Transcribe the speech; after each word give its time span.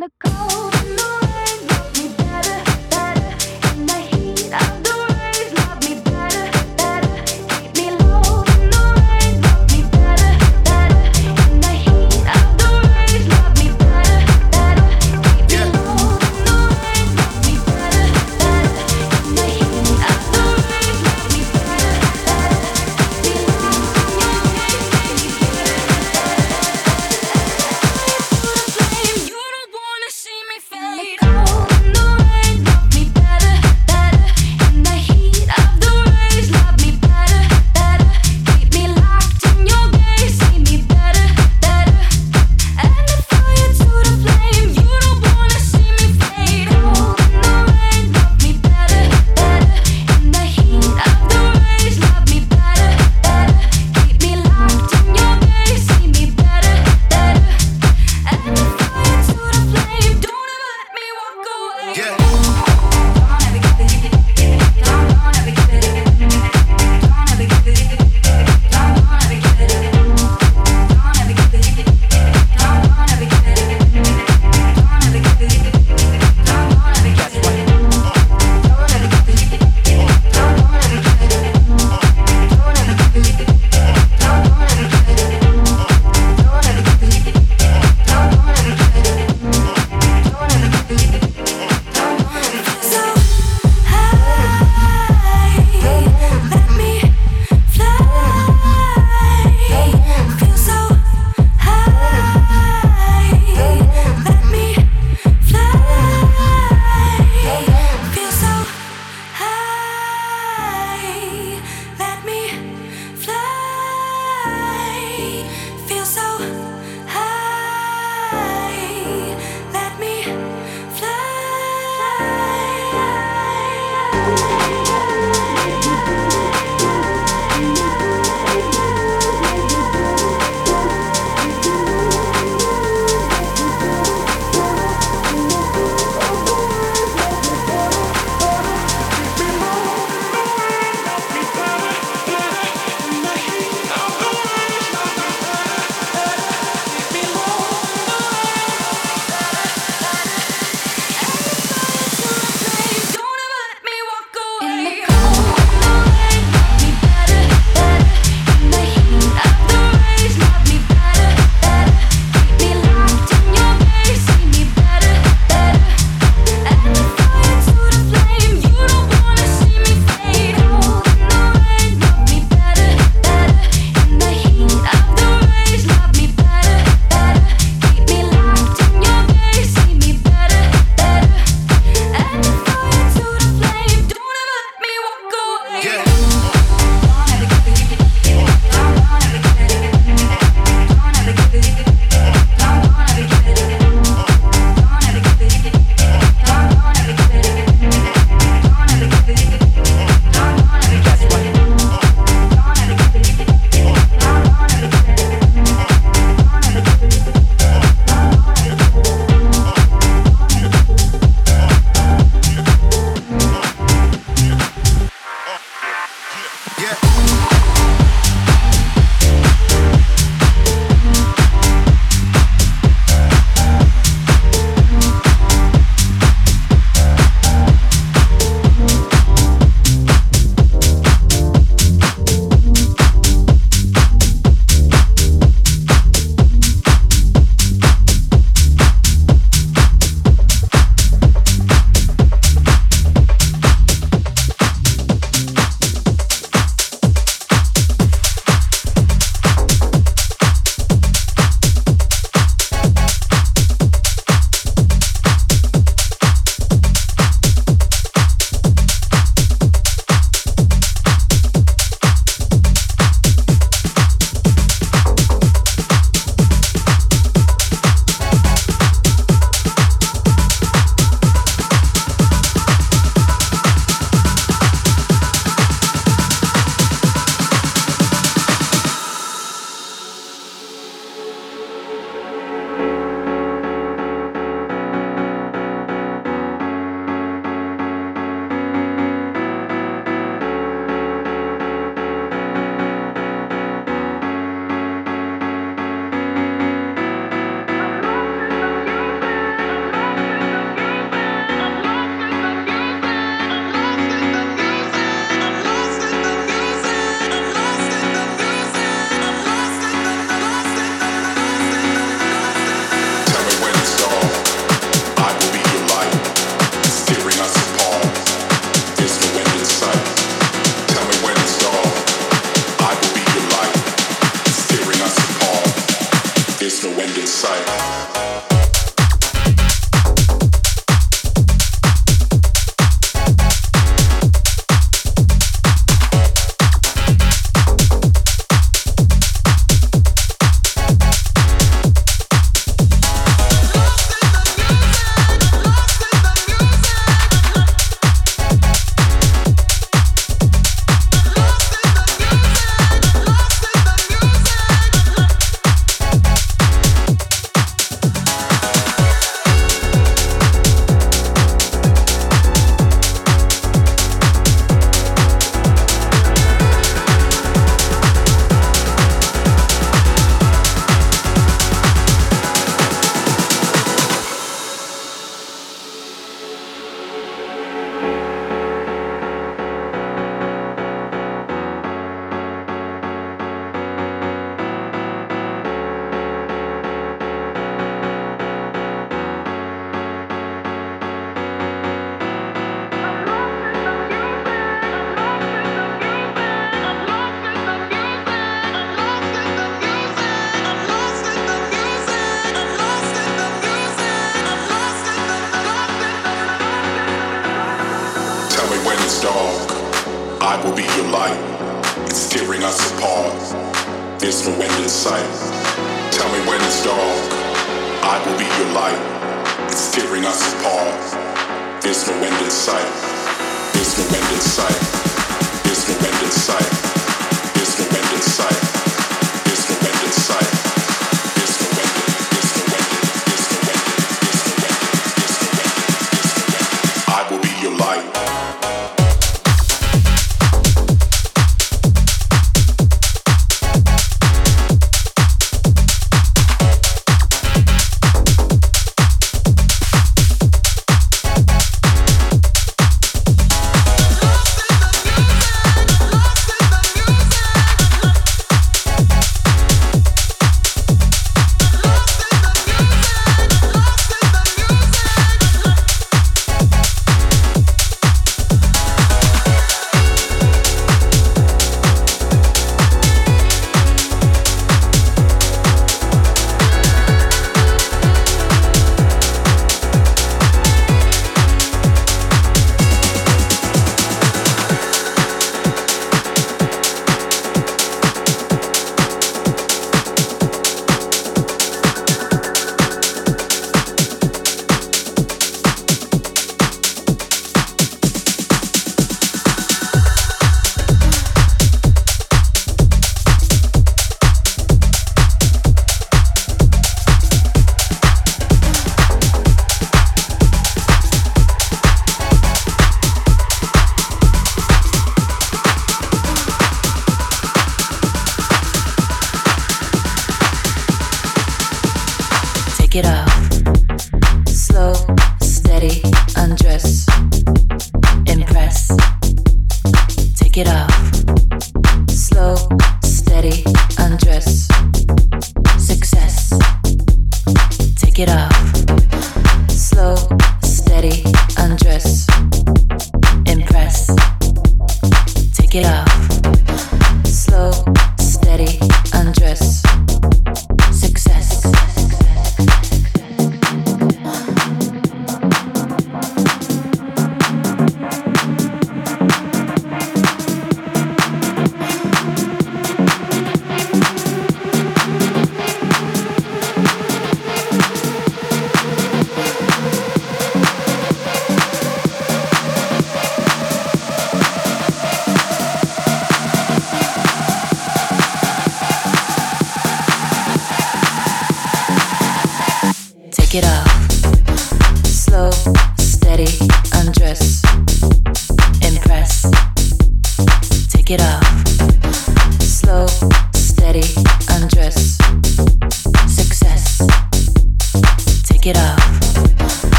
You 0.00 0.08
don't 0.24 0.99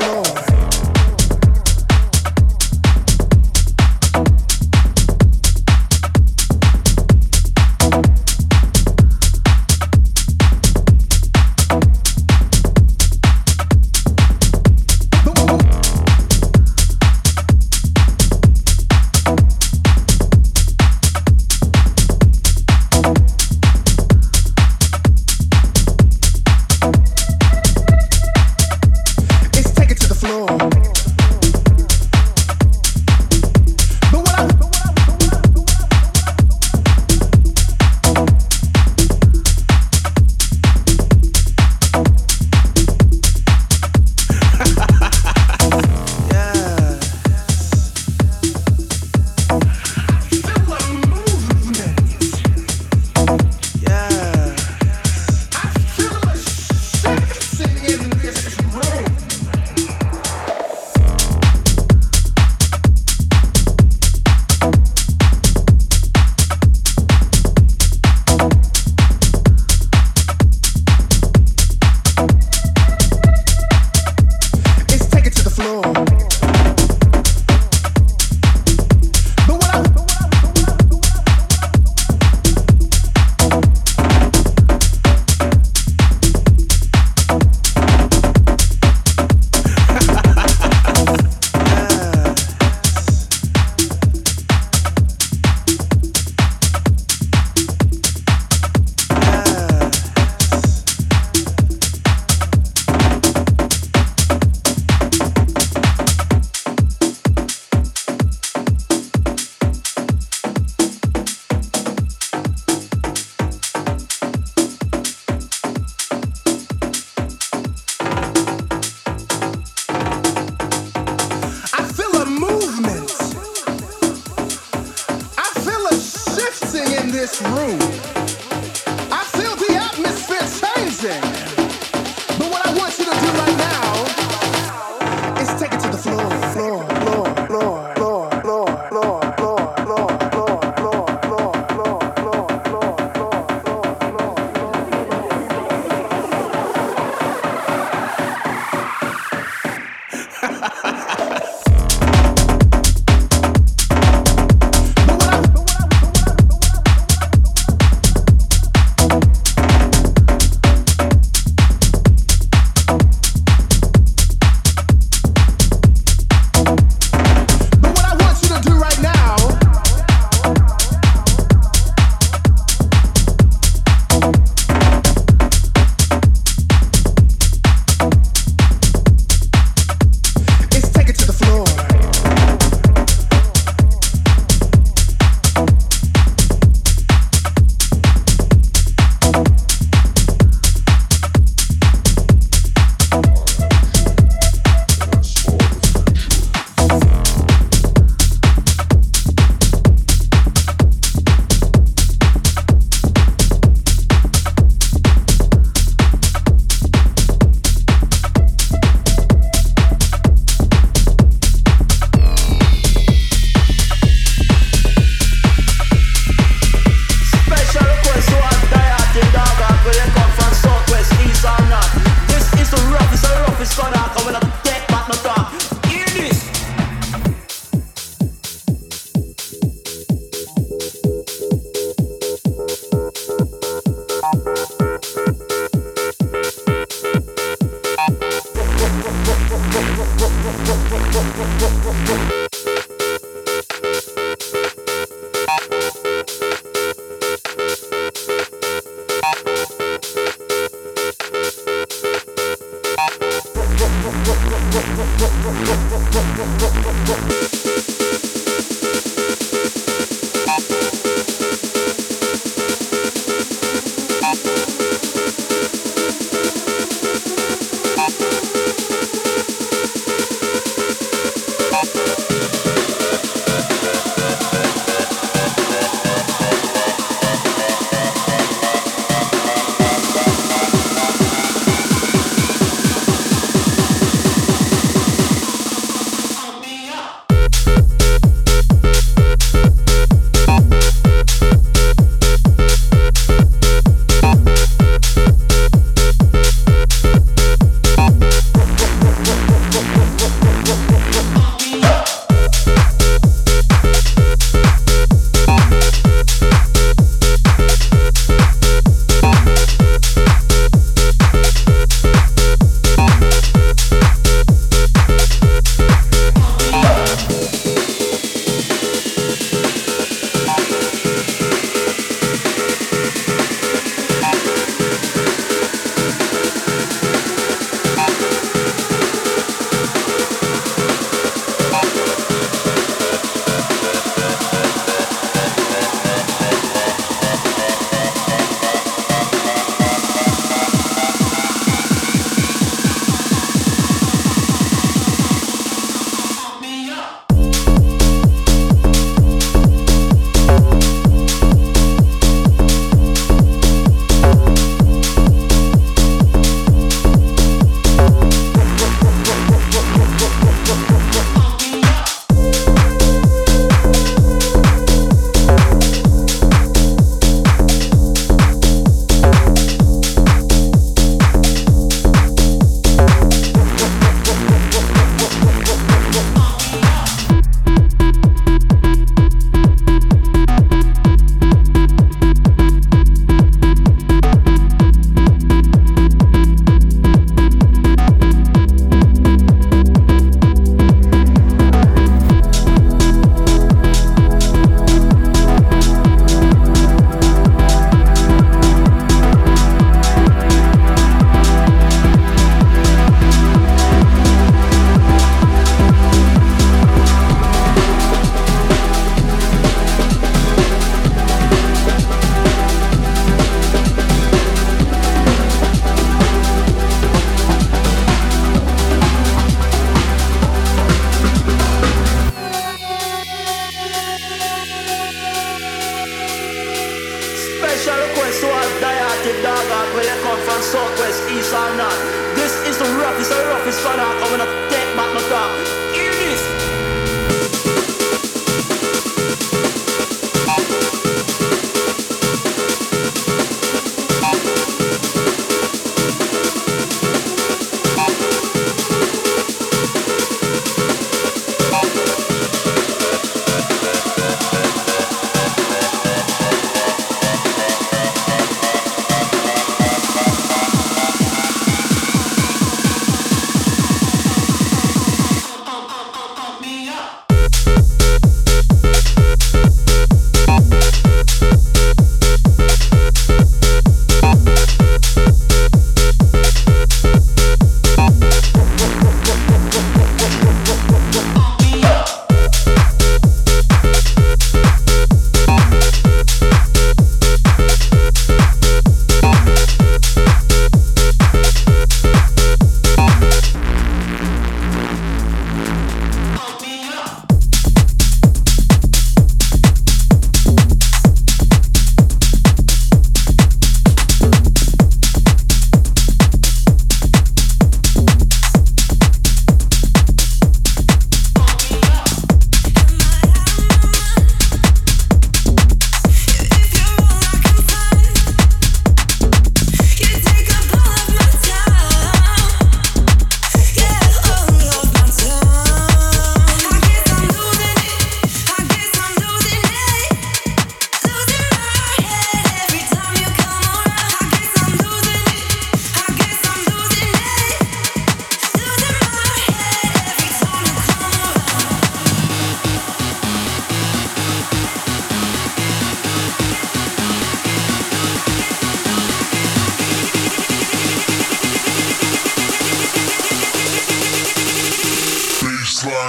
floor. 0.00 0.39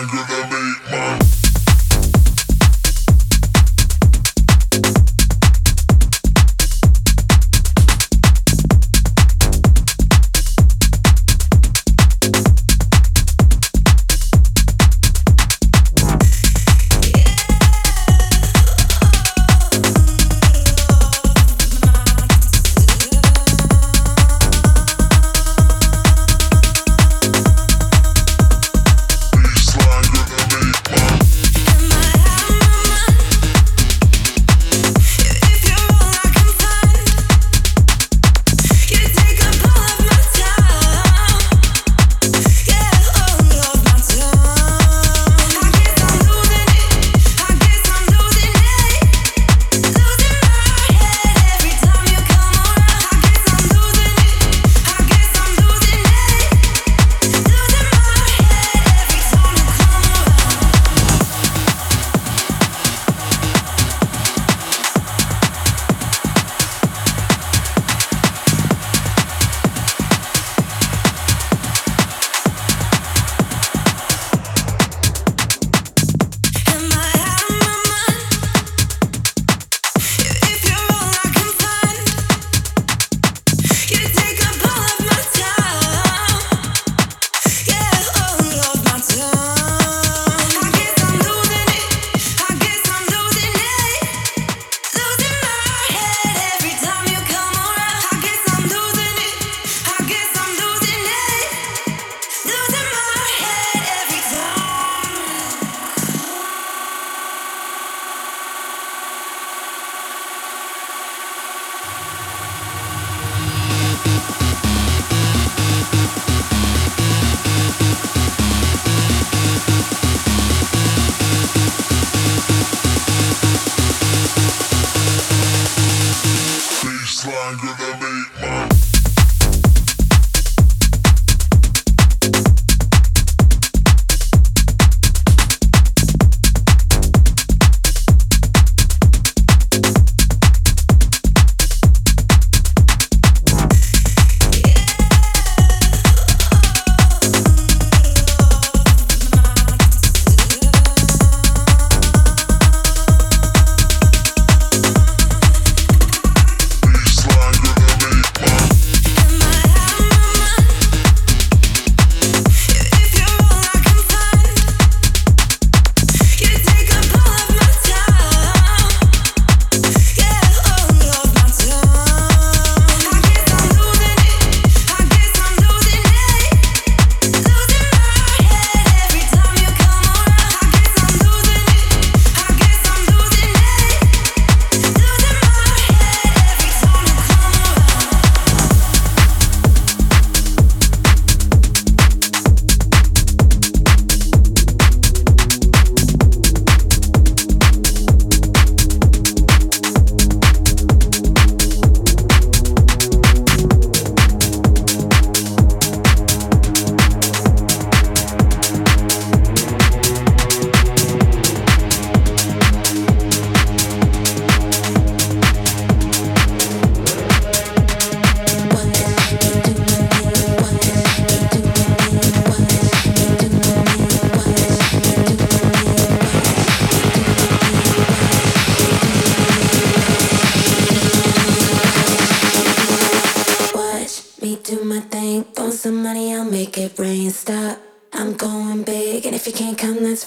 Younger 0.02 0.31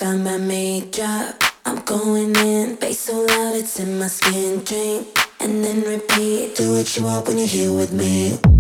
by 0.05 0.37
me. 0.37 0.83
Drop. 0.91 1.43
I'm 1.65 1.83
going 1.85 2.37
in, 2.37 2.77
bass 2.77 3.01
so 3.01 3.21
loud 3.25 3.57
it's 3.57 3.81
in 3.81 3.99
my 3.99 4.09
skin. 4.09 4.63
Drink 4.63 5.19
and 5.41 5.65
then 5.65 5.81
repeat. 5.81 6.57
Do 6.57 6.75
what 6.75 6.95
you 6.95 7.05
want 7.05 7.27
when 7.27 7.39
you're 7.39 7.47
here 7.47 7.73
with 7.73 7.93
me. 7.93 8.54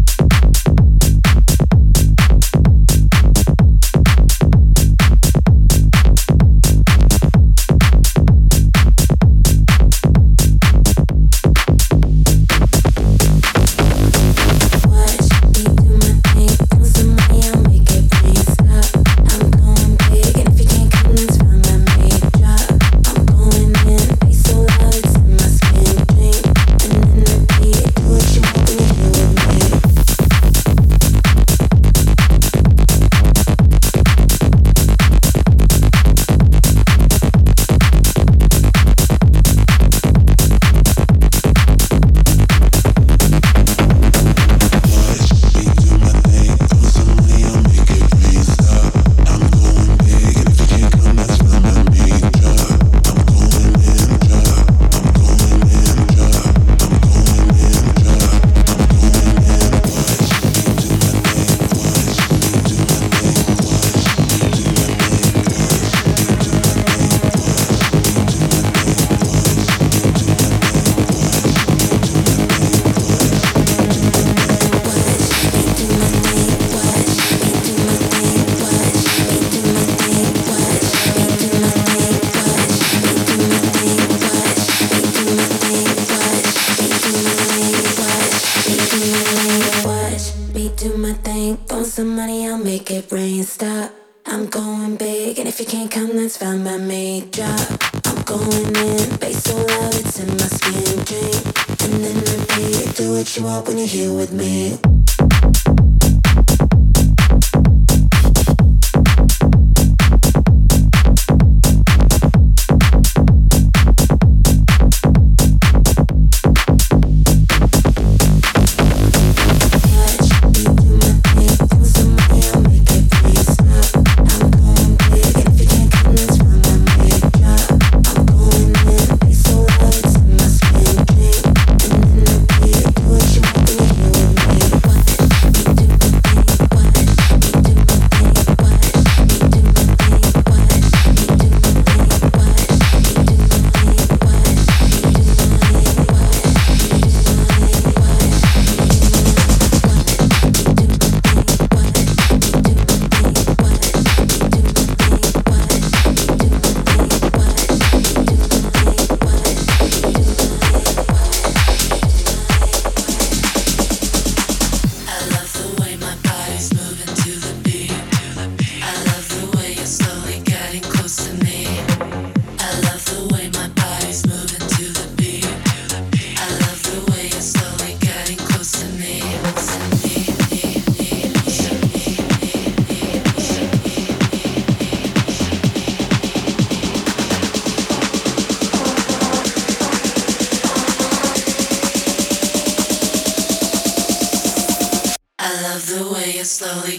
some 92.05 92.17
money, 92.17 92.47
I'll 92.47 92.59
make 92.59 92.91
it 92.91 93.11
rain. 93.11 93.43
Stop. 93.45 93.91
I'm 94.27 94.47
going 94.47 94.97
big, 94.97 95.39
and 95.39 95.49
if 95.49 95.59
you 95.59 95.65
can't 95.65 95.91
come, 95.91 96.15
that's 96.17 96.37
fine 96.37 96.63
by 96.63 96.77
me. 96.77 97.27
Drop. 97.31 97.67
I'm 98.05 98.23
going 98.25 98.77
in, 98.77 99.17
bass 99.17 99.45
so 99.45 99.57
loud, 99.57 99.95
it's 99.95 100.21
in 100.21 100.29
my 100.29 100.49
skin. 100.57 100.97
Drink, 101.09 101.45
and 101.85 102.05
then 102.05 102.19
repeat. 102.33 102.97
Do 102.97 103.13
what 103.15 103.37
you 103.37 103.45
want 103.45 103.67
when 103.67 103.79
you're 103.79 103.87
here 103.87 104.13
with 104.13 104.33
me. 104.33 105.04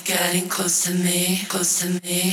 getting 0.06 0.48
close 0.48 0.84
to 0.84 0.94
me, 0.94 1.40
close 1.50 1.80
to 1.80 2.00
me. 2.06 2.32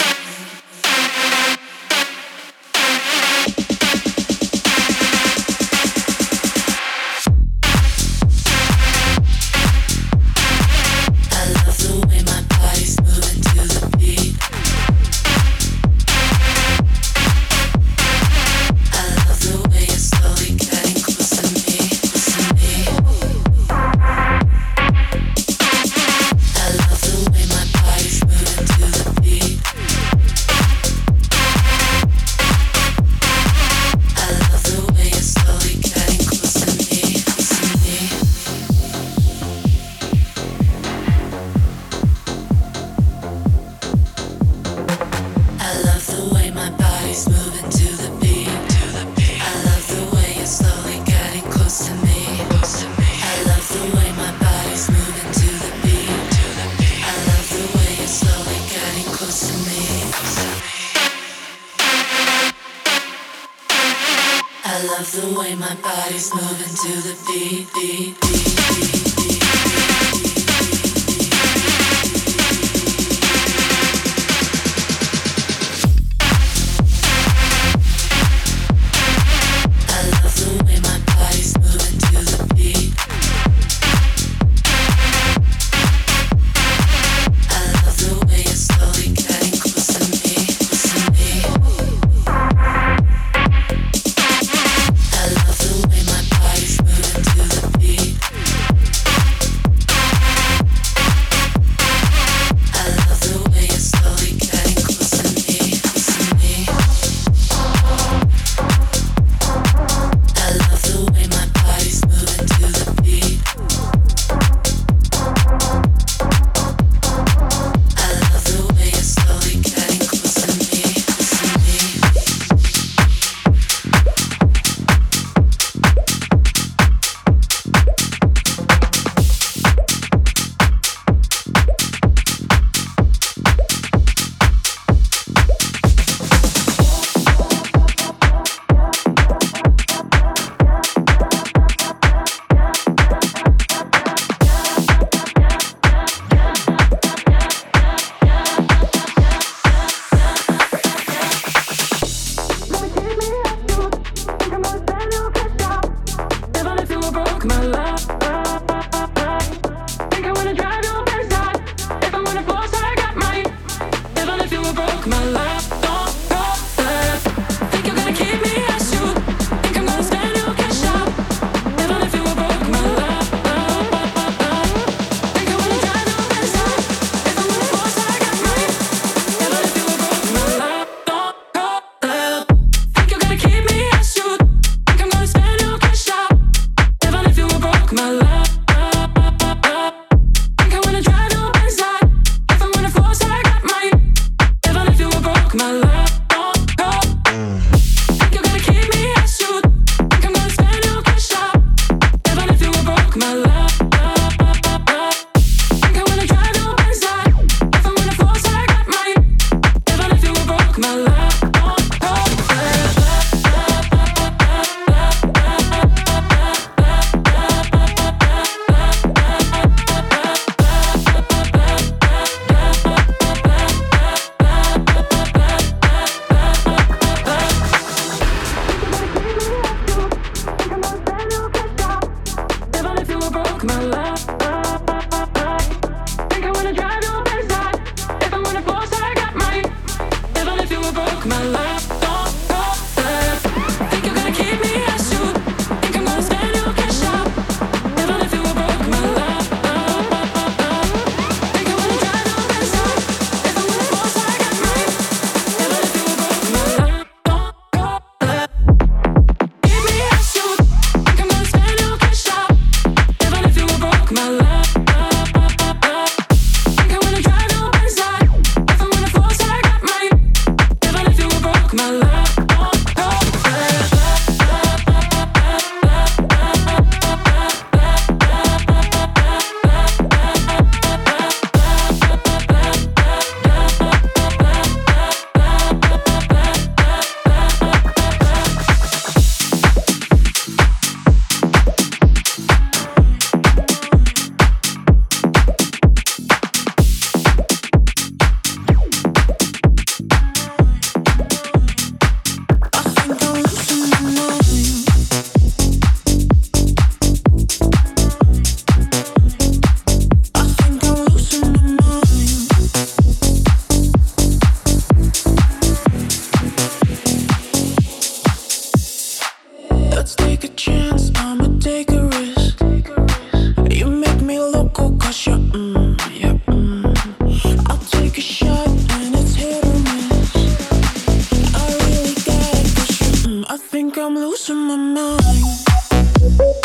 I 333.49 333.57
think 333.57 333.97
I'm 333.99 334.15
losing 334.15 334.57
my 334.57 334.77
mind. 334.77 336.62